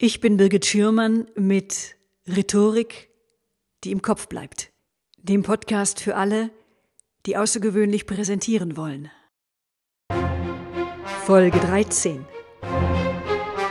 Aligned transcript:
Ich 0.00 0.20
bin 0.20 0.36
Birgit 0.36 0.64
Schürmann 0.64 1.26
mit 1.34 1.96
Rhetorik, 2.28 3.10
die 3.82 3.90
im 3.90 4.00
Kopf 4.00 4.28
bleibt. 4.28 4.70
Dem 5.16 5.42
Podcast 5.42 6.00
für 6.00 6.14
alle, 6.14 6.50
die 7.26 7.36
außergewöhnlich 7.36 8.06
präsentieren 8.06 8.76
wollen. 8.76 9.10
Folge 11.24 11.58
13. 11.58 12.24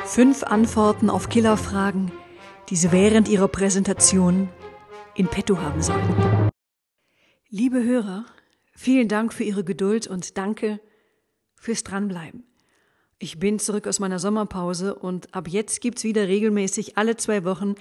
Fünf 0.04 0.44
Antworten 0.44 1.10
auf 1.10 1.30
Killerfragen, 1.30 2.12
die 2.68 2.76
Sie 2.76 2.92
während 2.92 3.30
Ihrer 3.30 3.48
Präsentation 3.48 4.50
in 5.16 5.30
petto 5.30 5.60
haben 5.60 5.82
sollten. 5.82 6.52
Liebe 7.48 7.82
Hörer, 7.82 8.26
vielen 8.74 9.08
Dank 9.08 9.34
für 9.34 9.46
Ihre 9.46 9.64
Geduld 9.64 10.08
und 10.08 10.38
danke 10.38 10.82
fürs 11.56 11.84
Dranbleiben. 11.84 12.44
Ich 13.20 13.40
bin 13.40 13.58
zurück 13.58 13.88
aus 13.88 14.00
meiner 14.00 14.20
Sommerpause 14.20 14.94
und 14.94 15.34
ab 15.34 15.48
jetzt 15.48 15.82
gibt's 15.82 16.04
wieder 16.04 16.28
regelmäßig 16.28 17.00
alle 17.00 17.18
zwei 17.18 17.44
Wochen 17.46 17.74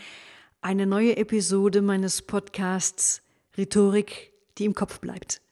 eine 0.63 0.87
neue 0.87 1.19
Episode 1.19 1.83
meines 1.83 2.23
Podcasts 2.23 3.21
Rhetorik, 3.59 4.33
die 4.57 4.65
im 4.65 4.75
Kopf 4.75 4.99
bleibt. 4.99 5.43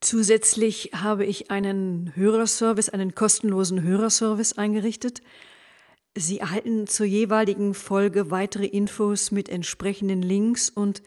Zusätzlich 0.00 0.90
habe 0.94 1.26
ich 1.26 1.50
einen 1.50 2.14
Hörerservice, 2.14 2.90
einen 2.90 3.16
kostenlosen 3.16 3.82
Hörerservice 3.82 4.56
eingerichtet. 4.56 5.20
Sie 6.14 6.38
erhalten 6.38 6.86
zur 6.86 7.06
jeweiligen 7.06 7.74
Folge 7.74 8.30
weitere 8.30 8.66
Infos 8.66 9.32
mit 9.32 9.48
entsprechenden 9.48 10.22
Links 10.22 10.70
und 10.70 11.02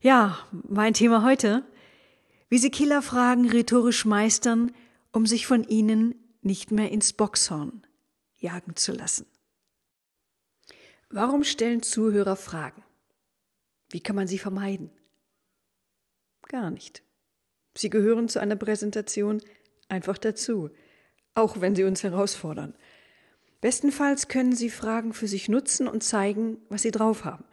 Ja, 0.00 0.38
mein 0.68 0.94
Thema 0.94 1.24
heute, 1.24 1.64
wie 2.48 2.58
Sie 2.58 2.70
Killerfragen 2.70 3.50
rhetorisch 3.50 4.04
meistern, 4.04 4.72
um 5.12 5.26
sich 5.26 5.46
von 5.46 5.64
ihnen 5.64 6.14
nicht 6.42 6.70
mehr 6.70 6.90
ins 6.90 7.12
Boxhorn 7.12 7.86
jagen 8.36 8.76
zu 8.76 8.92
lassen. 8.92 9.26
Warum 11.10 11.42
stellen 11.42 11.82
Zuhörer 11.82 12.36
Fragen? 12.36 12.84
Wie 13.90 14.00
kann 14.00 14.16
man 14.16 14.28
sie 14.28 14.38
vermeiden? 14.38 14.90
Gar 16.42 16.70
nicht. 16.70 17.02
Sie 17.76 17.90
gehören 17.90 18.28
zu 18.28 18.40
einer 18.40 18.56
Präsentation 18.56 19.42
einfach 19.88 20.18
dazu, 20.18 20.70
auch 21.34 21.60
wenn 21.60 21.74
sie 21.74 21.84
uns 21.84 22.02
herausfordern. 22.02 22.74
Bestenfalls 23.60 24.28
können 24.28 24.54
Sie 24.54 24.70
Fragen 24.70 25.12
für 25.12 25.26
sich 25.26 25.48
nutzen 25.48 25.88
und 25.88 26.04
zeigen, 26.04 26.58
was 26.68 26.82
Sie 26.82 26.92
drauf 26.92 27.24
haben. 27.24 27.44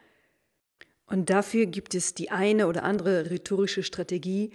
Und 1.07 1.29
dafür 1.29 1.65
gibt 1.65 1.95
es 1.95 2.13
die 2.13 2.29
eine 2.29 2.67
oder 2.67 2.83
andere 2.83 3.31
rhetorische 3.31 3.83
Strategie, 3.83 4.51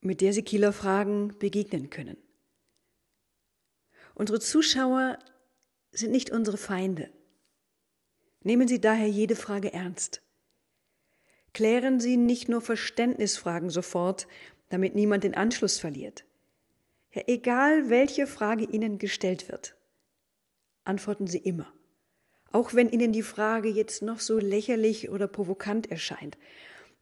mit 0.00 0.20
der 0.20 0.32
Sie 0.32 0.42
Kieler 0.42 0.72
Fragen 0.72 1.36
begegnen 1.38 1.88
können. 1.88 2.18
Unsere 4.14 4.40
Zuschauer 4.40 5.18
sind 5.90 6.10
nicht 6.10 6.30
unsere 6.30 6.58
Feinde. 6.58 7.10
Nehmen 8.42 8.68
Sie 8.68 8.80
daher 8.80 9.08
jede 9.08 9.36
Frage 9.36 9.72
ernst. 9.72 10.22
Klären 11.54 11.98
Sie 11.98 12.16
nicht 12.16 12.48
nur 12.48 12.60
Verständnisfragen 12.60 13.70
sofort, 13.70 14.28
damit 14.68 14.94
niemand 14.94 15.24
den 15.24 15.34
Anschluss 15.34 15.78
verliert. 15.78 16.27
Ja, 17.12 17.22
egal 17.26 17.90
welche 17.90 18.26
Frage 18.26 18.64
Ihnen 18.64 18.98
gestellt 18.98 19.48
wird, 19.48 19.76
antworten 20.84 21.26
Sie 21.26 21.38
immer. 21.38 21.72
Auch 22.50 22.74
wenn 22.74 22.88
Ihnen 22.88 23.12
die 23.12 23.22
Frage 23.22 23.68
jetzt 23.68 24.02
noch 24.02 24.20
so 24.20 24.38
lächerlich 24.38 25.10
oder 25.10 25.26
provokant 25.26 25.90
erscheint. 25.90 26.38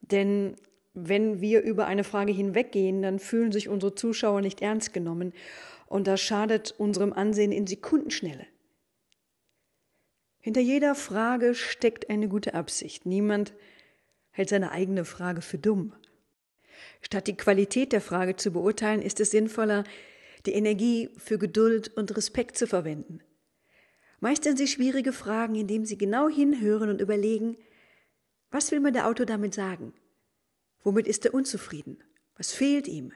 Denn 0.01 0.57
wenn 0.95 1.41
wir 1.41 1.63
über 1.63 1.87
eine 1.87 2.05
Frage 2.05 2.33
hinweggehen, 2.33 3.03
dann 3.03 3.19
fühlen 3.19 3.53
sich 3.53 3.69
unsere 3.69 3.95
Zuschauer 3.95 4.41
nicht 4.41 4.63
ernst 4.63 4.93
genommen 4.93 5.33
und 5.87 6.07
das 6.07 6.21
schadet 6.21 6.75
unserem 6.79 7.13
Ansehen 7.13 7.53
in 7.53 7.67
Sekundenschnelle. 7.67 8.47
Hinter 10.41 10.61
jeder 10.61 10.95
Frage 10.95 11.55
steckt 11.55 12.09
eine 12.09 12.29
gute 12.29 12.55
Absicht. 12.55 13.05
Niemand 13.05 13.55
hält 14.31 14.49
seine 14.49 14.71
eigene 14.71 15.05
Frage 15.05 15.43
für 15.43 15.59
dumm. 15.59 15.93
Statt 17.03 17.27
die 17.27 17.37
Qualität 17.37 17.93
der 17.93 18.01
Frage 18.01 18.37
zu 18.37 18.51
beurteilen, 18.51 19.03
ist 19.03 19.21
es 19.21 19.31
sinnvoller, 19.31 19.85
die 20.47 20.53
Energie 20.53 21.11
für 21.17 21.39
Geduld 21.39 21.89
und 21.97 22.17
Respekt 22.17 22.57
zu 22.57 22.67
verwenden. 22.67 23.21
Meistern 24.21 24.57
Sie 24.57 24.67
schwierige 24.67 25.13
Fragen, 25.13 25.55
indem 25.55 25.85
Sie 25.85 25.99
genau 25.99 26.29
hinhören 26.29 26.89
und 26.89 27.01
überlegen, 27.01 27.57
was 28.51 28.71
will 28.71 28.81
mir 28.81 28.93
der 28.93 29.07
Autor 29.07 29.27
damit 29.27 29.55
sagen? 29.55 29.93
Womit 30.83 31.07
ist 31.07 31.25
er 31.25 31.35
unzufrieden? 31.35 32.03
Was 32.37 32.53
fehlt 32.53 32.87
ihm? 32.87 33.13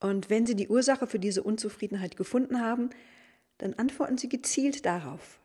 Und 0.00 0.30
wenn 0.30 0.46
Sie 0.46 0.56
die 0.56 0.68
Ursache 0.68 1.06
für 1.06 1.18
diese 1.18 1.42
Unzufriedenheit 1.42 2.16
gefunden 2.16 2.60
haben, 2.60 2.90
dann 3.58 3.74
antworten 3.74 4.18
Sie 4.18 4.28
gezielt 4.28 4.86
darauf. 4.86 5.40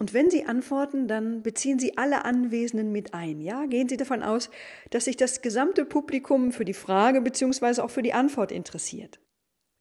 Und 0.00 0.14
wenn 0.14 0.30
Sie 0.30 0.46
antworten, 0.46 1.08
dann 1.08 1.42
beziehen 1.42 1.78
Sie 1.78 1.98
alle 1.98 2.24
Anwesenden 2.24 2.90
mit 2.90 3.12
ein. 3.12 3.42
Ja, 3.42 3.66
gehen 3.66 3.86
Sie 3.86 3.98
davon 3.98 4.22
aus, 4.22 4.48
dass 4.88 5.04
sich 5.04 5.18
das 5.18 5.42
gesamte 5.42 5.84
Publikum 5.84 6.52
für 6.52 6.64
die 6.64 6.72
Frage 6.72 7.20
bzw. 7.20 7.82
auch 7.82 7.90
für 7.90 8.00
die 8.00 8.14
Antwort 8.14 8.50
interessiert. 8.50 9.20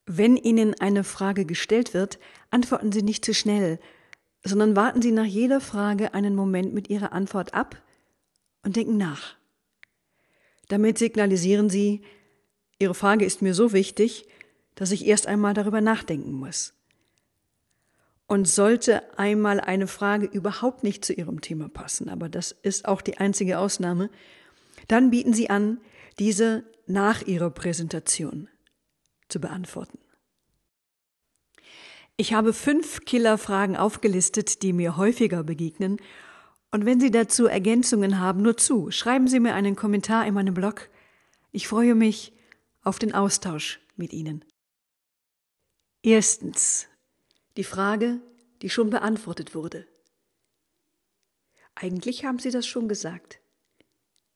Wenn 0.05 0.35
Ihnen 0.35 0.75
eine 0.77 1.05
Frage 1.05 1.45
gestellt 1.45 1.93
wird, 1.93 2.19
antworten 2.49 2.91
Sie 2.91 3.01
nicht 3.01 3.23
zu 3.23 3.33
schnell, 3.33 3.79
sondern 4.43 4.75
warten 4.75 5.01
Sie 5.01 5.13
nach 5.13 5.23
jeder 5.23 5.61
Frage 5.61 6.13
einen 6.13 6.35
Moment 6.35 6.73
mit 6.73 6.89
Ihrer 6.89 7.13
Antwort 7.13 7.53
ab 7.53 7.81
und 8.65 8.75
denken 8.75 8.97
nach. 8.97 9.37
Damit 10.67 10.97
signalisieren 10.97 11.69
Sie, 11.69 12.01
Ihre 12.77 12.93
Frage 12.93 13.23
ist 13.23 13.41
mir 13.41 13.53
so 13.53 13.71
wichtig, 13.71 14.27
dass 14.75 14.91
ich 14.91 15.07
erst 15.07 15.27
einmal 15.27 15.53
darüber 15.53 15.79
nachdenken 15.79 16.33
muss. 16.33 16.73
Und 18.29 18.47
sollte 18.47 19.01
einmal 19.17 19.59
eine 19.59 19.87
Frage 19.87 20.27
überhaupt 20.27 20.83
nicht 20.83 21.03
zu 21.03 21.13
Ihrem 21.13 21.41
Thema 21.41 21.67
passen, 21.67 22.09
aber 22.09 22.29
das 22.29 22.51
ist 22.51 22.87
auch 22.87 23.01
die 23.01 23.17
einzige 23.17 23.57
Ausnahme, 23.57 24.09
dann 24.87 25.09
bieten 25.09 25.33
Sie 25.33 25.49
an, 25.49 25.81
diese 26.19 26.63
nach 26.85 27.23
Ihrer 27.23 27.49
Präsentation 27.49 28.47
zu 29.29 29.41
beantworten. 29.41 29.97
Ich 32.17 32.33
habe 32.33 32.51
fünf 32.51 33.05
Killerfragen 33.05 33.77
aufgelistet, 33.77 34.61
die 34.61 34.73
mir 34.73 34.97
häufiger 34.97 35.41
begegnen. 35.43 35.97
Und 36.69 36.85
wenn 36.85 36.99
Sie 36.99 37.11
dazu 37.11 37.45
Ergänzungen 37.47 38.19
haben, 38.19 38.41
nur 38.41 38.57
zu. 38.57 38.91
Schreiben 38.91 39.29
Sie 39.29 39.39
mir 39.39 39.53
einen 39.53 39.77
Kommentar 39.77 40.27
in 40.27 40.33
meinem 40.33 40.53
Blog. 40.53 40.89
Ich 41.51 41.69
freue 41.69 41.95
mich 41.95 42.33
auf 42.83 42.99
den 42.99 43.15
Austausch 43.15 43.79
mit 43.95 44.11
Ihnen. 44.11 44.43
Erstens. 46.03 46.88
Die 47.59 47.65
Frage, 47.65 48.21
die 48.61 48.69
schon 48.69 48.89
beantwortet 48.89 49.53
wurde. 49.53 49.85
Eigentlich 51.75 52.23
haben 52.23 52.39
Sie 52.39 52.51
das 52.51 52.65
schon 52.65 52.87
gesagt. 52.87 53.41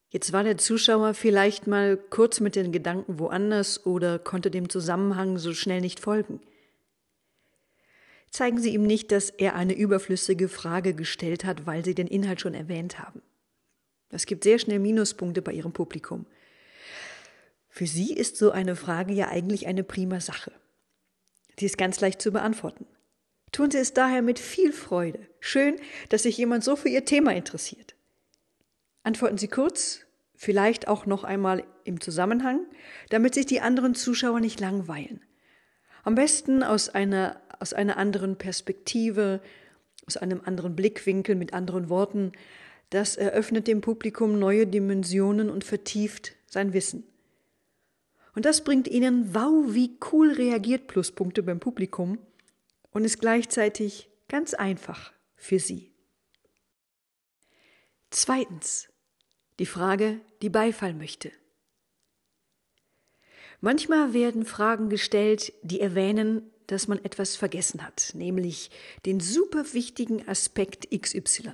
Jetzt 0.09 0.33
war 0.33 0.43
der 0.43 0.57
Zuschauer 0.57 1.13
vielleicht 1.13 1.65
mal 1.65 1.95
kurz 1.95 2.41
mit 2.41 2.57
den 2.57 2.73
Gedanken 2.73 3.19
woanders 3.19 3.85
oder 3.85 4.19
konnte 4.19 4.51
dem 4.51 4.67
Zusammenhang 4.67 5.37
so 5.37 5.53
schnell 5.53 5.79
nicht 5.79 6.01
folgen. 6.01 6.41
Zeigen 8.29 8.59
Sie 8.59 8.73
ihm 8.73 8.83
nicht, 8.83 9.09
dass 9.13 9.29
er 9.29 9.55
eine 9.55 9.73
überflüssige 9.73 10.49
Frage 10.49 10.93
gestellt 10.93 11.45
hat, 11.45 11.65
weil 11.65 11.85
Sie 11.85 11.95
den 11.95 12.07
Inhalt 12.07 12.41
schon 12.41 12.53
erwähnt 12.53 12.99
haben. 12.99 13.21
Das 14.09 14.25
gibt 14.25 14.43
sehr 14.43 14.59
schnell 14.59 14.79
Minuspunkte 14.79 15.41
bei 15.41 15.53
Ihrem 15.53 15.71
Publikum. 15.71 16.25
Für 17.69 17.87
Sie 17.87 18.11
ist 18.11 18.35
so 18.35 18.51
eine 18.51 18.75
Frage 18.75 19.13
ja 19.13 19.29
eigentlich 19.29 19.65
eine 19.65 19.85
prima 19.85 20.19
Sache. 20.19 20.51
Sie 21.57 21.67
ist 21.67 21.77
ganz 21.77 22.01
leicht 22.01 22.21
zu 22.21 22.33
beantworten. 22.33 22.85
Tun 23.53 23.69
Sie 23.69 23.77
es 23.77 23.93
daher 23.93 24.23
mit 24.23 24.39
viel 24.39 24.73
Freude. 24.73 25.19
Schön, 25.39 25.75
dass 26.09 26.23
sich 26.23 26.37
jemand 26.37 26.63
so 26.63 26.75
für 26.75 26.89
Ihr 26.89 27.05
Thema 27.05 27.33
interessiert. 27.33 27.95
Antworten 29.03 29.37
Sie 29.37 29.47
kurz, 29.47 30.01
vielleicht 30.35 30.87
auch 30.87 31.05
noch 31.05 31.23
einmal 31.23 31.63
im 31.83 32.01
Zusammenhang, 32.01 32.65
damit 33.09 33.35
sich 33.35 33.45
die 33.45 33.61
anderen 33.61 33.93
Zuschauer 33.93 34.39
nicht 34.39 34.59
langweilen. 34.59 35.21
Am 36.03 36.15
besten 36.15 36.63
aus 36.63 36.89
einer, 36.89 37.39
aus 37.59 37.73
einer 37.73 37.97
anderen 37.97 38.37
Perspektive, 38.37 39.39
aus 40.07 40.17
einem 40.17 40.41
anderen 40.43 40.75
Blickwinkel, 40.75 41.35
mit 41.35 41.53
anderen 41.53 41.89
Worten. 41.89 42.31
Das 42.89 43.17
eröffnet 43.17 43.67
dem 43.67 43.81
Publikum 43.81 44.39
neue 44.39 44.65
Dimensionen 44.65 45.51
und 45.51 45.63
vertieft 45.63 46.33
sein 46.47 46.73
Wissen. 46.73 47.03
Und 48.33 48.45
das 48.45 48.63
bringt 48.63 48.87
Ihnen 48.87 49.35
wow, 49.35 49.75
wie 49.75 49.95
cool 50.11 50.31
reagiert 50.31 50.87
Pluspunkte 50.87 51.43
beim 51.43 51.59
Publikum 51.59 52.17
und 52.93 53.03
ist 53.03 53.19
gleichzeitig 53.19 54.09
ganz 54.29 54.53
einfach 54.53 55.11
für 55.35 55.59
Sie. 55.59 55.91
Zweitens. 58.09 58.87
Die 59.59 59.67
Frage, 59.67 60.19
die 60.41 60.49
Beifall 60.49 60.95
möchte. 60.95 61.31
Manchmal 63.61 64.13
werden 64.13 64.45
Fragen 64.45 64.89
gestellt, 64.89 65.53
die 65.61 65.79
erwähnen, 65.79 66.51
dass 66.67 66.87
man 66.87 67.03
etwas 67.05 67.35
vergessen 67.35 67.85
hat, 67.85 68.11
nämlich 68.15 68.71
den 69.05 69.19
super 69.19 69.63
wichtigen 69.73 70.27
Aspekt 70.27 70.89
XY. 70.89 71.51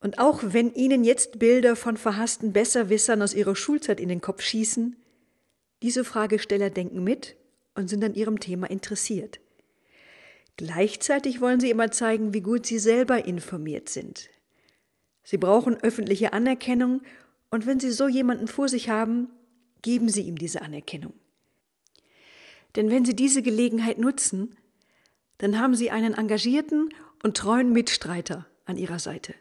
Und 0.00 0.18
auch 0.18 0.40
wenn 0.42 0.72
Ihnen 0.74 1.04
jetzt 1.04 1.38
Bilder 1.38 1.76
von 1.76 1.96
verhassten 1.96 2.52
Besserwissern 2.52 3.20
aus 3.20 3.34
Ihrer 3.34 3.56
Schulzeit 3.56 4.00
in 4.00 4.08
den 4.08 4.20
Kopf 4.20 4.42
schießen, 4.42 4.96
diese 5.82 6.04
Fragesteller 6.04 6.70
denken 6.70 7.02
mit 7.02 7.36
und 7.74 7.88
sind 7.88 8.04
an 8.04 8.14
Ihrem 8.14 8.40
Thema 8.40 8.68
interessiert. 8.70 9.40
Gleichzeitig 10.56 11.40
wollen 11.40 11.60
Sie 11.60 11.70
immer 11.70 11.90
zeigen, 11.90 12.34
wie 12.34 12.42
gut 12.42 12.66
Sie 12.66 12.78
selber 12.78 13.24
informiert 13.24 13.88
sind. 13.88 14.28
Sie 15.22 15.38
brauchen 15.38 15.76
öffentliche 15.76 16.32
Anerkennung 16.32 17.02
und 17.50 17.66
wenn 17.66 17.80
Sie 17.80 17.90
so 17.90 18.08
jemanden 18.08 18.48
vor 18.48 18.68
sich 18.68 18.88
haben, 18.88 19.28
geben 19.82 20.08
Sie 20.08 20.22
ihm 20.22 20.36
diese 20.36 20.62
Anerkennung. 20.62 21.12
Denn 22.76 22.90
wenn 22.90 23.04
Sie 23.04 23.16
diese 23.16 23.42
Gelegenheit 23.42 23.98
nutzen, 23.98 24.56
dann 25.38 25.58
haben 25.58 25.74
Sie 25.74 25.90
einen 25.90 26.14
engagierten 26.14 26.90
und 27.22 27.36
treuen 27.36 27.72
Mitstreiter 27.72 28.46
an 28.66 28.76
Ihrer 28.76 28.98
Seite. 28.98 29.34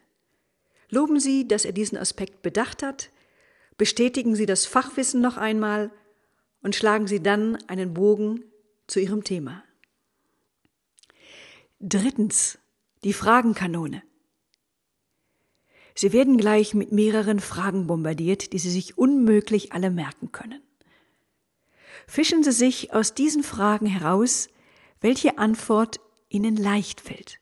Loben 0.90 1.20
Sie, 1.20 1.48
dass 1.48 1.66
er 1.66 1.72
diesen 1.72 1.98
Aspekt 1.98 2.42
bedacht 2.42 2.82
hat, 2.82 3.10
bestätigen 3.78 4.36
Sie 4.36 4.46
das 4.46 4.66
Fachwissen 4.66 5.22
noch 5.22 5.38
einmal 5.38 5.92
und 6.62 6.76
schlagen 6.76 7.08
Sie 7.08 7.22
dann 7.22 7.58
einen 7.68 7.94
Bogen 7.94 8.44
zu 8.88 9.00
Ihrem 9.00 9.24
Thema. 9.24 9.64
Drittens, 11.80 12.58
die 13.04 13.14
Fragenkanone. 13.14 14.04
Sie 15.96 16.14
werden 16.14 16.38
gleich 16.38 16.74
mit 16.74 16.92
mehreren 16.92 17.40
Fragen 17.40 17.88
bombardiert, 17.88 18.54
die 18.54 18.60
Sie 18.60 18.70
sich 18.70 18.98
unmöglich 18.98 19.74
alle 19.74 19.90
merken 19.90 20.32
können. 20.32 20.62
Fischen 22.08 22.44
Sie 22.44 22.52
sich 22.52 22.94
aus 22.94 23.14
diesen 23.14 23.44
Fragen 23.44 23.86
heraus, 23.86 24.50
welche 25.02 25.38
Antwort 25.38 26.00
Ihnen 26.30 26.56
leicht 26.56 27.02
fällt 27.02 27.40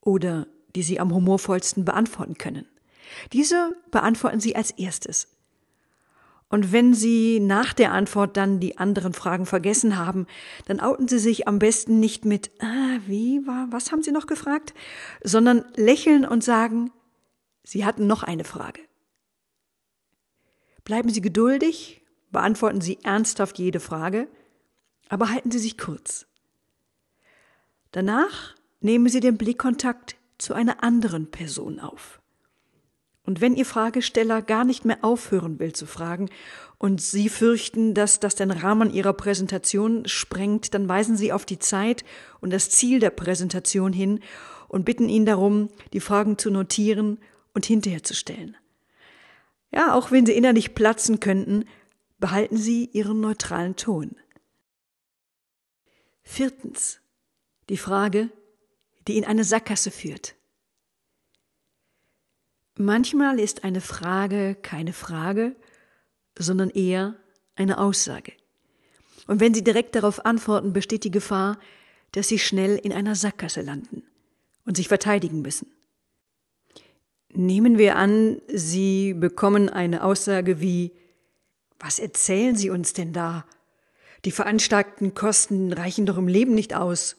oder 0.00 0.46
die 0.74 0.82
Sie 0.82 1.00
am 1.00 1.12
humorvollsten 1.14 1.84
beantworten 1.84 2.38
können. 2.38 2.66
Diese 3.32 3.76
beantworten 3.90 4.40
Sie 4.40 4.54
als 4.56 4.70
erstes. 4.72 5.37
Und 6.50 6.72
wenn 6.72 6.94
Sie 6.94 7.40
nach 7.40 7.74
der 7.74 7.92
Antwort 7.92 8.36
dann 8.36 8.58
die 8.58 8.78
anderen 8.78 9.12
Fragen 9.12 9.44
vergessen 9.44 9.98
haben, 9.98 10.26
dann 10.66 10.80
outen 10.80 11.06
Sie 11.06 11.18
sich 11.18 11.46
am 11.46 11.58
besten 11.58 12.00
nicht 12.00 12.24
mit, 12.24 12.50
ah, 12.60 12.98
wie 13.06 13.46
war, 13.46 13.68
was 13.70 13.92
haben 13.92 14.02
Sie 14.02 14.12
noch 14.12 14.26
gefragt, 14.26 14.72
sondern 15.22 15.64
lächeln 15.76 16.24
und 16.24 16.42
sagen, 16.42 16.90
Sie 17.64 17.84
hatten 17.84 18.06
noch 18.06 18.22
eine 18.22 18.44
Frage. 18.44 18.80
Bleiben 20.84 21.10
Sie 21.10 21.20
geduldig, 21.20 22.00
beantworten 22.30 22.80
Sie 22.80 22.98
ernsthaft 23.02 23.58
jede 23.58 23.80
Frage, 23.80 24.26
aber 25.10 25.30
halten 25.30 25.50
Sie 25.50 25.58
sich 25.58 25.76
kurz. 25.76 26.26
Danach 27.92 28.54
nehmen 28.80 29.08
Sie 29.08 29.20
den 29.20 29.36
Blickkontakt 29.36 30.16
zu 30.38 30.54
einer 30.54 30.82
anderen 30.82 31.30
Person 31.30 31.78
auf. 31.78 32.22
Und 33.28 33.42
wenn 33.42 33.56
Ihr 33.56 33.66
Fragesteller 33.66 34.40
gar 34.40 34.64
nicht 34.64 34.86
mehr 34.86 35.04
aufhören 35.04 35.58
will 35.58 35.74
zu 35.74 35.84
fragen 35.84 36.30
und 36.78 37.02
Sie 37.02 37.28
fürchten, 37.28 37.92
dass 37.92 38.20
das 38.20 38.36
den 38.36 38.50
Rahmen 38.50 38.90
Ihrer 38.90 39.12
Präsentation 39.12 40.08
sprengt, 40.08 40.72
dann 40.72 40.88
weisen 40.88 41.14
Sie 41.14 41.30
auf 41.30 41.44
die 41.44 41.58
Zeit 41.58 42.06
und 42.40 42.54
das 42.54 42.70
Ziel 42.70 43.00
der 43.00 43.10
Präsentation 43.10 43.92
hin 43.92 44.20
und 44.66 44.86
bitten 44.86 45.10
ihn 45.10 45.26
darum, 45.26 45.68
die 45.92 46.00
Fragen 46.00 46.38
zu 46.38 46.50
notieren 46.50 47.18
und 47.52 47.66
hinterher 47.66 48.02
zu 48.02 48.14
stellen. 48.14 48.56
Ja, 49.74 49.92
auch 49.92 50.10
wenn 50.10 50.24
Sie 50.24 50.32
innerlich 50.32 50.74
platzen 50.74 51.20
könnten, 51.20 51.66
behalten 52.18 52.56
Sie 52.56 52.86
Ihren 52.94 53.20
neutralen 53.20 53.76
Ton. 53.76 54.16
Viertens. 56.22 57.00
Die 57.68 57.76
Frage, 57.76 58.30
die 59.06 59.18
in 59.18 59.26
eine 59.26 59.44
Sackgasse 59.44 59.90
führt. 59.90 60.37
Manchmal 62.80 63.40
ist 63.40 63.64
eine 63.64 63.80
Frage 63.80 64.56
keine 64.62 64.92
Frage, 64.92 65.56
sondern 66.38 66.70
eher 66.70 67.16
eine 67.56 67.78
Aussage. 67.78 68.32
Und 69.26 69.40
wenn 69.40 69.52
Sie 69.52 69.64
direkt 69.64 69.96
darauf 69.96 70.24
antworten, 70.24 70.72
besteht 70.72 71.02
die 71.02 71.10
Gefahr, 71.10 71.58
dass 72.12 72.28
Sie 72.28 72.38
schnell 72.38 72.76
in 72.76 72.92
einer 72.92 73.16
Sackgasse 73.16 73.62
landen 73.62 74.04
und 74.64 74.76
sich 74.76 74.86
verteidigen 74.86 75.42
müssen. 75.42 75.66
Nehmen 77.32 77.78
wir 77.78 77.96
an, 77.96 78.40
Sie 78.46 79.12
bekommen 79.12 79.68
eine 79.68 80.04
Aussage 80.04 80.60
wie 80.60 80.92
Was 81.80 81.98
erzählen 81.98 82.54
Sie 82.54 82.70
uns 82.70 82.92
denn 82.92 83.12
da? 83.12 83.44
Die 84.24 84.30
veranschlagten 84.30 85.14
Kosten 85.14 85.72
reichen 85.72 86.06
doch 86.06 86.16
im 86.16 86.28
Leben 86.28 86.54
nicht 86.54 86.74
aus. 86.74 87.16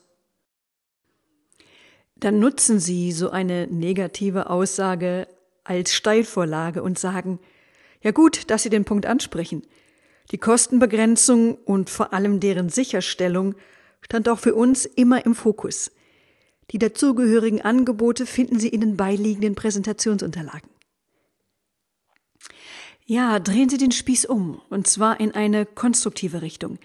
Dann 2.16 2.40
nutzen 2.40 2.80
Sie 2.80 3.12
so 3.12 3.30
eine 3.30 3.68
negative 3.68 4.50
Aussage 4.50 5.28
als 5.64 5.94
Steilvorlage 5.94 6.84
und 6.84 6.98
sagen, 7.00 7.40
ja 8.02 8.12
gut, 8.12 8.50
dass 8.50 8.64
Sie 8.64 8.70
den 8.70 8.86
Punkt 8.86 9.06
ansprechen. 9.06 9.64
Die 10.32 10.38
Kostenbegrenzung 10.38 11.56
und 11.56 11.90
vor 11.90 12.14
allem 12.14 12.40
deren 12.40 12.70
Sicherstellung 12.70 13.56
stand 14.02 14.30
auch 14.30 14.40
für 14.40 14.56
uns 14.56 14.86
immer 14.86 15.26
im 15.26 15.36
Fokus. 15.36 15.92
Die 16.72 16.78
dazugehörigen 16.78 17.62
Angebote 17.62 18.26
finden 18.26 18.60
Sie 18.60 18.70
in 18.70 18.82
den 18.82 18.96
beiliegenden 18.96 19.56
Präsentationsunterlagen. 19.56 20.70
Ja, 23.06 23.40
drehen 23.40 23.70
Sie 23.70 23.80
den 23.80 23.92
Spieß 23.92 24.26
um, 24.26 24.62
und 24.70 24.86
zwar 24.86 25.20
in 25.20 25.32
eine 25.34 25.66
konstruktive 25.66 26.44
Richtung. 26.44 26.78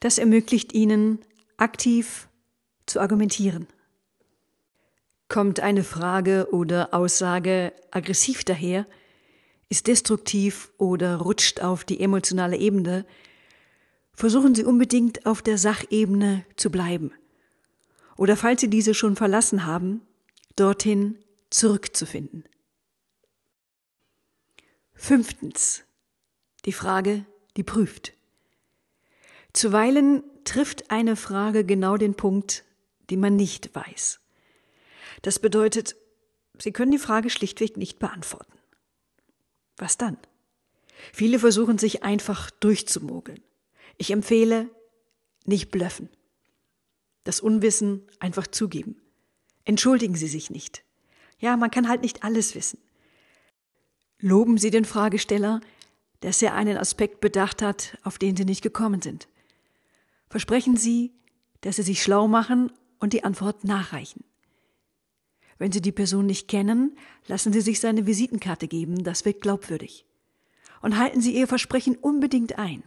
Das 0.00 0.16
ermöglicht 0.16 0.72
Ihnen, 0.72 1.18
aktiv 1.58 2.28
zu 2.86 2.98
argumentieren. 2.98 3.66
Kommt 5.28 5.60
eine 5.60 5.82
Frage 5.82 6.48
oder 6.52 6.94
Aussage 6.94 7.72
aggressiv 7.90 8.44
daher, 8.44 8.86
ist 9.68 9.88
destruktiv 9.88 10.70
oder 10.78 11.16
rutscht 11.16 11.60
auf 11.60 11.84
die 11.84 12.00
emotionale 12.00 12.56
Ebene, 12.56 13.04
versuchen 14.12 14.54
Sie 14.54 14.64
unbedingt 14.64 15.26
auf 15.26 15.42
der 15.42 15.58
Sachebene 15.58 16.44
zu 16.56 16.70
bleiben. 16.70 17.12
Oder 18.16 18.36
falls 18.36 18.60
Sie 18.60 18.70
diese 18.70 18.94
schon 18.94 19.16
verlassen 19.16 19.66
haben, 19.66 20.00
dorthin 20.54 21.18
zurückzufinden. 21.50 22.44
Fünftens. 24.94 25.82
Die 26.64 26.72
Frage, 26.72 27.26
die 27.56 27.62
prüft. 27.62 28.14
Zuweilen 29.52 30.22
trifft 30.44 30.90
eine 30.90 31.16
Frage 31.16 31.64
genau 31.64 31.96
den 31.96 32.14
Punkt, 32.14 32.64
den 33.10 33.20
man 33.20 33.36
nicht 33.36 33.74
weiß. 33.74 34.20
Das 35.22 35.38
bedeutet, 35.38 35.96
Sie 36.58 36.72
können 36.72 36.92
die 36.92 36.98
Frage 36.98 37.30
schlichtweg 37.30 37.76
nicht 37.76 37.98
beantworten. 37.98 38.52
Was 39.76 39.98
dann? 39.98 40.16
Viele 41.12 41.38
versuchen 41.38 41.78
sich 41.78 42.02
einfach 42.02 42.50
durchzumogeln. 42.50 43.42
Ich 43.98 44.10
empfehle, 44.10 44.70
nicht 45.44 45.70
blöffen. 45.70 46.08
Das 47.24 47.40
Unwissen 47.40 48.06
einfach 48.20 48.46
zugeben. 48.46 49.00
Entschuldigen 49.64 50.14
Sie 50.14 50.28
sich 50.28 50.50
nicht. 50.50 50.84
Ja, 51.38 51.56
man 51.56 51.70
kann 51.70 51.88
halt 51.88 52.02
nicht 52.02 52.22
alles 52.22 52.54
wissen. 52.54 52.78
Loben 54.18 54.58
Sie 54.58 54.70
den 54.70 54.84
Fragesteller, 54.84 55.60
dass 56.20 56.40
er 56.40 56.54
einen 56.54 56.78
Aspekt 56.78 57.20
bedacht 57.20 57.60
hat, 57.60 57.98
auf 58.02 58.18
den 58.18 58.36
Sie 58.36 58.44
nicht 58.44 58.62
gekommen 58.62 59.02
sind. 59.02 59.28
Versprechen 60.30 60.76
Sie, 60.76 61.12
dass 61.60 61.76
Sie 61.76 61.82
sich 61.82 62.02
schlau 62.02 62.26
machen 62.26 62.72
und 62.98 63.12
die 63.12 63.24
Antwort 63.24 63.64
nachreichen. 63.64 64.24
Wenn 65.58 65.72
Sie 65.72 65.80
die 65.80 65.92
Person 65.92 66.26
nicht 66.26 66.48
kennen, 66.48 66.96
lassen 67.26 67.52
Sie 67.52 67.60
sich 67.60 67.80
seine 67.80 68.06
Visitenkarte 68.06 68.68
geben, 68.68 69.04
das 69.04 69.24
wirkt 69.24 69.42
glaubwürdig. 69.42 70.04
Und 70.82 70.98
halten 70.98 71.20
Sie 71.20 71.34
Ihr 71.34 71.48
Versprechen 71.48 71.96
unbedingt 71.96 72.58
ein. 72.58 72.82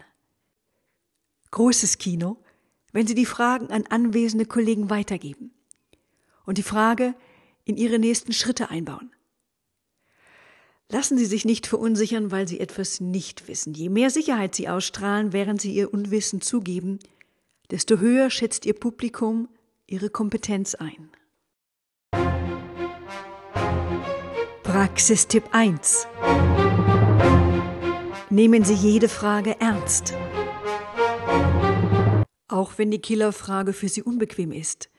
Großes 1.51 1.97
Kino, 1.97 2.37
wenn 2.91 3.07
Sie 3.07 3.15
die 3.15 3.25
Fragen 3.25 3.71
an 3.71 3.85
anwesende 3.87 4.45
Kollegen 4.45 4.89
weitergeben 4.89 5.51
und 6.45 6.57
die 6.57 6.63
Frage 6.63 7.15
in 7.65 7.77
Ihre 7.77 7.99
nächsten 7.99 8.33
Schritte 8.33 8.69
einbauen. 8.69 9.11
Lassen 10.91 11.17
Sie 11.17 11.25
sich 11.25 11.45
nicht 11.45 11.67
verunsichern, 11.67 12.31
weil 12.31 12.47
Sie 12.47 12.59
etwas 12.59 12.99
nicht 12.99 13.47
wissen. 13.47 13.73
Je 13.75 13.89
mehr 13.89 14.09
Sicherheit 14.09 14.55
Sie 14.55 14.69
ausstrahlen, 14.69 15.33
während 15.33 15.61
Sie 15.61 15.73
Ihr 15.73 15.93
Unwissen 15.93 16.41
zugeben, 16.41 16.99
desto 17.69 17.99
höher 17.99 18.31
schätzt 18.31 18.65
Ihr 18.65 18.73
Publikum 18.73 19.47
Ihre 19.85 20.09
Kompetenz 20.09 20.73
ein. 20.75 21.09
Praxistipp 24.69 25.45
1. 25.51 26.05
Nehmen 28.29 28.63
Sie 28.63 28.75
jede 28.75 29.09
Frage 29.09 29.59
ernst. 29.59 30.13
Auch 32.47 32.73
wenn 32.77 32.91
die 32.91 32.99
Killerfrage 32.99 33.73
für 33.73 33.89
Sie 33.89 34.03
unbequem 34.03 34.51
ist. 34.51 34.91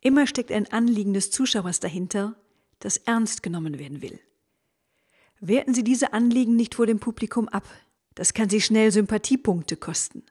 Immer 0.00 0.26
steckt 0.26 0.50
ein 0.50 0.72
Anliegen 0.72 1.14
des 1.14 1.30
Zuschauers 1.30 1.78
dahinter, 1.78 2.34
das 2.80 2.96
ernst 2.96 3.44
genommen 3.44 3.78
werden 3.78 4.02
will. 4.02 4.18
Werten 5.38 5.74
Sie 5.74 5.84
diese 5.84 6.12
Anliegen 6.12 6.56
nicht 6.56 6.74
vor 6.74 6.86
dem 6.86 6.98
Publikum 6.98 7.48
ab, 7.48 7.68
Das 8.16 8.34
kann 8.34 8.48
Sie 8.48 8.60
schnell 8.60 8.90
Sympathiepunkte 8.90 9.76
kosten. 9.76 10.24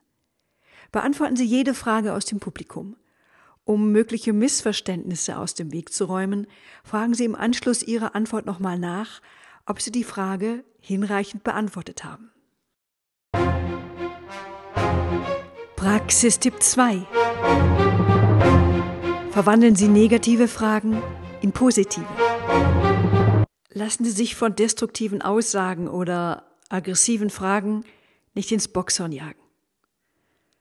Beantworten 0.92 1.36
Sie 1.36 1.46
jede 1.46 1.72
Frage 1.72 2.12
aus 2.12 2.26
dem 2.26 2.38
Publikum. 2.38 2.96
Um 3.68 3.92
mögliche 3.92 4.32
Missverständnisse 4.32 5.36
aus 5.36 5.52
dem 5.52 5.74
Weg 5.74 5.92
zu 5.92 6.06
räumen, 6.06 6.46
fragen 6.84 7.12
Sie 7.12 7.26
im 7.26 7.34
Anschluss 7.34 7.82
Ihrer 7.82 8.14
Antwort 8.14 8.46
nochmal 8.46 8.78
nach, 8.78 9.20
ob 9.66 9.82
Sie 9.82 9.92
die 9.92 10.04
Frage 10.04 10.64
hinreichend 10.80 11.44
beantwortet 11.44 12.02
haben. 12.02 12.30
Praxistipp 15.76 16.62
2. 16.62 17.06
Verwandeln 19.32 19.76
Sie 19.76 19.88
negative 19.88 20.48
Fragen 20.48 21.02
in 21.42 21.52
positive. 21.52 22.06
Lassen 23.74 24.06
Sie 24.06 24.12
sich 24.12 24.34
von 24.34 24.56
destruktiven 24.56 25.20
Aussagen 25.20 25.88
oder 25.88 26.56
aggressiven 26.70 27.28
Fragen 27.28 27.84
nicht 28.32 28.50
ins 28.50 28.68
Boxhorn 28.68 29.12
jagen. 29.12 29.42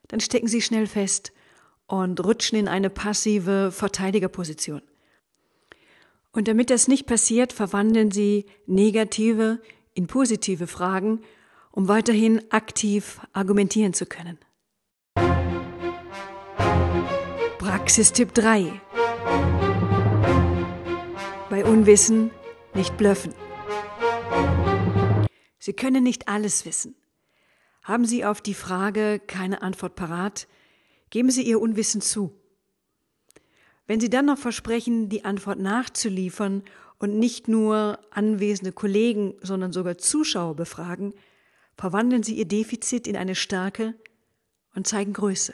Dann 0.10 0.20
stecken 0.20 0.50
Sie 0.50 0.62
schnell 0.62 0.88
fest 0.88 1.32
und 1.88 2.24
rutschen 2.24 2.60
in 2.60 2.68
eine 2.68 2.90
passive 2.90 3.72
Verteidigerposition. 3.72 4.82
Und 6.32 6.48
damit 6.48 6.70
das 6.70 6.88
nicht 6.88 7.08
passiert, 7.08 7.54
verwandeln 7.54 8.12
Sie 8.12 8.46
negative 8.68 9.60
in 9.94 10.08
positive 10.08 10.68
Fragen, 10.68 11.22
um 11.72 11.88
weiterhin 11.88 12.44
aktiv 12.52 13.20
argumentieren 13.34 13.94
zu 13.94 14.06
können. 14.06 14.38
Praxistipp 17.58 18.34
3. 18.34 18.72
Bei 21.50 21.66
Unwissen 21.66 22.32
nicht 22.74 22.98
blöffen. 22.98 23.34
Sie 25.58 25.74
können 25.74 26.04
nicht 26.04 26.28
alles 26.28 26.66
wissen. 26.66 26.96
Haben 27.84 28.06
Sie 28.06 28.24
auf 28.26 28.42
die 28.42 28.54
Frage 28.54 29.20
keine 29.26 29.62
Antwort 29.62 29.96
parat, 29.96 30.48
geben 31.10 31.30
Sie 31.32 31.44
Ihr 31.44 31.62
Unwissen 31.62 32.02
zu. 32.02 32.40
Wenn 33.86 34.00
Sie 34.00 34.10
dann 34.10 34.26
noch 34.26 34.38
versprechen, 34.38 35.10
die 35.10 35.24
Antwort 35.24 35.60
nachzuliefern 35.60 36.64
und 37.00 37.18
nicht 37.18 37.48
nur 37.48 38.00
anwesende 38.12 38.72
Kollegen, 38.72 39.36
sondern 39.42 39.72
sogar 39.72 39.98
Zuschauer 39.98 40.56
befragen, 40.56 41.14
verwandeln 41.76 42.24
Sie 42.24 42.36
Ihr 42.36 42.48
Defizit 42.48 43.08
in 43.08 43.16
eine 43.16 43.36
Stärke 43.36 43.96
und 44.76 44.88
zeigen 44.88 45.14
Größe. 45.14 45.54